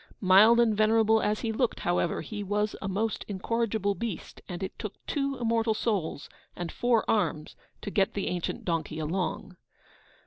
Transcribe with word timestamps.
Mild 0.19 0.59
and 0.59 0.75
venerable 0.75 1.21
as 1.21 1.41
he 1.41 1.51
looked, 1.51 1.81
however, 1.81 2.21
he 2.21 2.41
was 2.41 2.75
a 2.81 2.87
most 2.87 3.23
incorrigible 3.27 3.93
beast, 3.93 4.41
and 4.49 4.63
it 4.63 4.79
took 4.79 4.95
two 5.05 5.37
immortal 5.39 5.75
souls, 5.75 6.27
and 6.55 6.71
four 6.71 7.07
arms, 7.07 7.55
to 7.83 7.91
get 7.91 8.15
the 8.15 8.25
ancient 8.25 8.65
donkey 8.65 8.97
along. 8.97 9.57